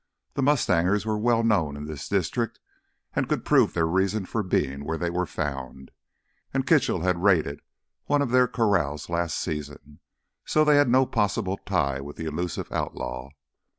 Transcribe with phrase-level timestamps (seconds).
[0.33, 2.59] The mustangers were well known in this district
[3.15, 5.91] and could prove their reason for being where they were found.
[6.51, 7.59] And Kitchell had raided
[8.07, 9.99] one of their corrals last season,
[10.43, 13.29] so they had no possible tie with the elusive outlaw.